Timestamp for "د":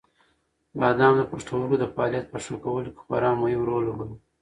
1.17-1.23, 1.79-1.85